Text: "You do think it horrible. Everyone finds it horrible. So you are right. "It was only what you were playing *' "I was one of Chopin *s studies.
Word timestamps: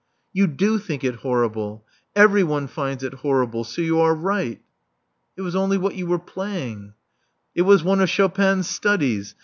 "You 0.33 0.47
do 0.47 0.79
think 0.79 1.03
it 1.03 1.17
horrible. 1.17 1.85
Everyone 2.15 2.65
finds 2.65 3.03
it 3.03 3.13
horrible. 3.13 3.63
So 3.63 3.83
you 3.83 3.99
are 3.99 4.15
right. 4.15 4.59
"It 5.37 5.43
was 5.43 5.55
only 5.55 5.77
what 5.77 5.93
you 5.93 6.07
were 6.07 6.17
playing 6.17 6.93
*' 7.23 7.55
"I 7.55 7.61
was 7.61 7.83
one 7.83 7.99
of 8.01 8.09
Chopin 8.09 8.61
*s 8.61 8.67
studies. 8.67 9.35